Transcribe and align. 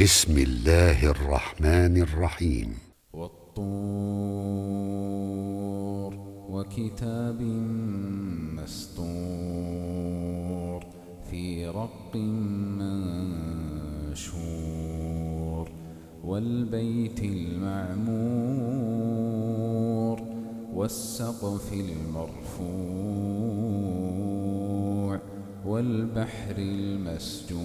بسم 0.00 0.38
الله 0.38 1.10
الرحمن 1.10 2.02
الرحيم. 2.02 2.78
والطور 3.12 3.64
وكتاب 6.50 7.40
مستور 8.58 9.04
في 11.30 11.66
رق 11.66 12.16
منشور 14.16 15.68
والبيت 16.24 17.22
المعمور 17.22 18.14
والسقف 20.74 21.72
المرفوع 21.72 22.64
والبحر 25.66 26.54
المسجور 26.58 27.64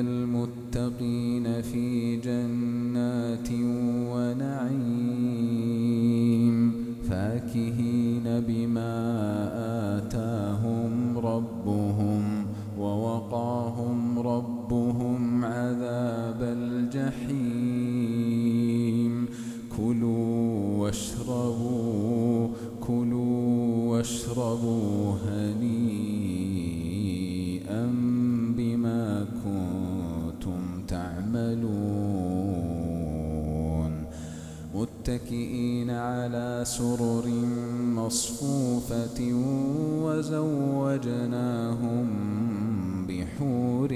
المتقين 0.00 1.62
في 1.62 2.16
جنات 2.16 3.48
ونعيم 4.12 5.26
فاكهين 7.08 8.22
بما 8.48 8.94
آتاهم 9.98 11.18
ربهم 11.18 12.46
ووقاهم 12.78 14.18
ربهم 14.18 14.85
تعملون 31.36 32.56
متكئين 34.74 35.90
على 35.90 36.62
سرر 36.64 37.28
مصفوفة 37.80 39.32
وزوجناهم 40.04 40.96
بحور 43.06 43.92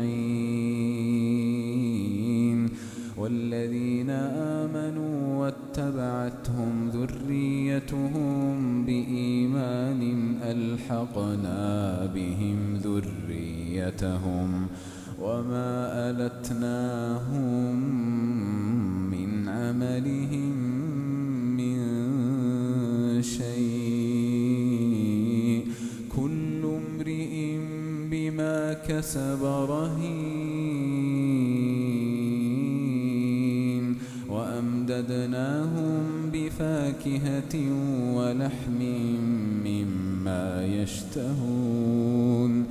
عين. 0.00 0.38
والذين 3.18 4.10
آمنوا 4.10 5.36
واتبعتهم 5.40 6.88
ذريتهم 6.88 8.84
بإيمان 8.84 10.34
ألحقنا 10.42 12.06
بهم 12.14 12.76
ذريتهم. 12.76 14.66
وما 15.20 16.10
ألتناهم 16.10 17.76
من 19.10 19.48
عملهم 19.48 20.56
من 21.56 21.78
شيء 23.22 23.58
كل 26.16 26.62
امرئ 26.64 27.58
بما 28.10 28.72
كسب 28.72 29.44
رهين 29.44 30.28
وأمددناهم 34.28 36.30
بفاكهة 36.32 37.54
ولحم 38.14 38.80
مما 39.64 40.66
يشتهون 40.66 42.66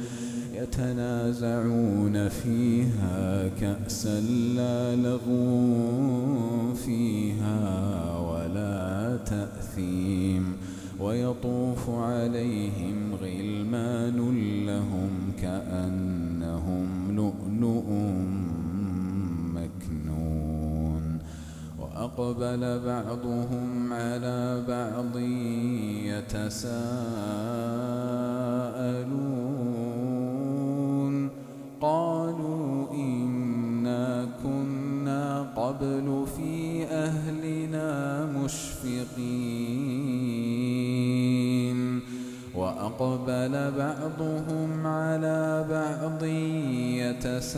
يتنازعون 0.57 2.29
فيها 2.29 3.50
كأسا 3.62 4.22
لا 4.56 4.95
لغو 4.95 6.73
فيها 6.73 8.18
ولا 8.19 9.18
تأثيم 9.25 10.57
ويطوف 11.00 11.90
عليهم 11.90 13.16
غلمان 13.22 14.18
لهم 14.66 15.31
كأنهم 15.41 17.16
لؤلؤ 17.16 17.85
مكنون 19.53 21.19
وأقبل 21.79 22.79
بعضهم 22.79 23.94
على 23.94 24.63
بعض 24.68 25.18
يتساءلون 26.06 26.88
وأقبل 42.77 43.53
بعضهم 43.77 44.88
على 44.88 45.65
بعض 45.69 46.23
يتساءلون. 47.01 47.57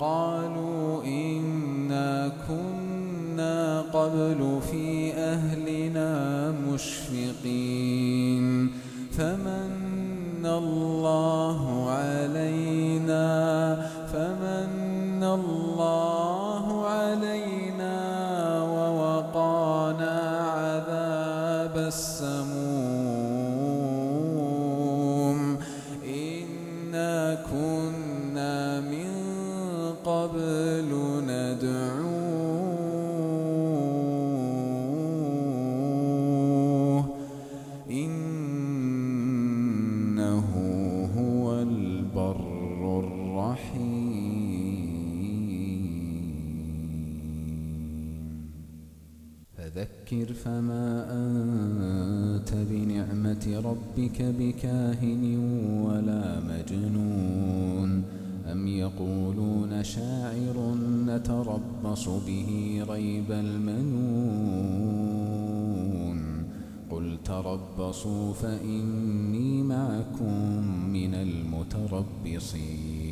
قالوا 0.00 1.04
إنا 1.04 2.32
كنا 2.48 3.80
قبل 3.80 4.60
في 4.70 5.12
أهلنا 5.14 6.10
مشفقين. 6.72 8.44
فمن 9.12 10.46
الله 10.46 11.90
علينا 11.90 13.28
فمن 14.12 15.22
الله 15.22 16.01
فذكر 50.12 50.32
فما 50.32 51.06
أنت 51.10 52.54
بنعمة 52.70 53.62
ربك 53.64 54.22
بكاهن 54.38 55.38
ولا 55.86 56.40
مجنون. 56.40 58.02
أم 58.52 58.66
يقولون 58.66 59.84
شاعر 59.84 60.74
نتربص 61.06 62.08
به 62.08 62.82
ريب 62.88 63.30
المنون. 63.30 64.62
قل 66.90 67.18
تربصوا 67.24 68.32
فإني 68.32 69.62
معكم 69.62 70.62
من 70.92 71.14
المتربصين. 71.14 73.11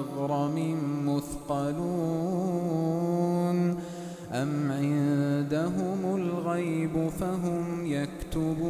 مغرم 0.00 0.56
مثقلون 1.06 1.80
أم 4.32 4.72
عندهم 4.72 6.16
الغيب 6.16 7.08
فهم 7.08 7.86
يكتبون 7.86 8.60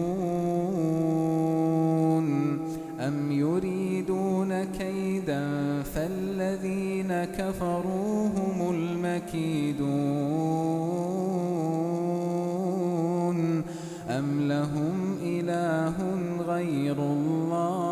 أم 3.00 3.32
يريدون 3.32 4.64
كيدا 4.64 5.82
فالذين 5.82 7.24
كفروا 7.24 8.28
هم 8.28 8.70
المكيدون 8.70 9.90
أم 14.08 14.48
لهم 14.48 15.16
إله 15.22 15.94
غير 16.46 16.96
الله 16.98 17.89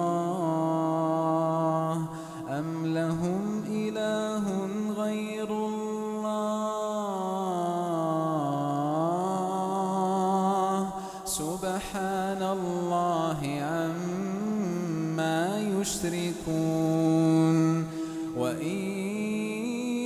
سبحان 11.39 12.43
الله 12.43 13.41
عما 13.63 15.39
يشركون 15.79 17.57
وإن 18.37 18.79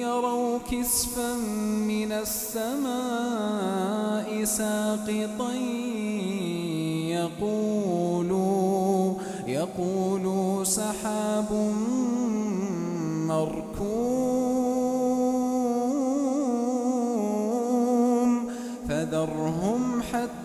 يروا 0.04 0.58
كسفا 0.70 1.34
من 1.88 2.12
السماء 2.12 2.84
ساقطا 4.44 5.52
يقولوا 7.16 9.14
يقولوا 9.46 10.64
سحاب 10.64 11.52
مركوم 13.28 14.52
فذرهم 18.88 19.81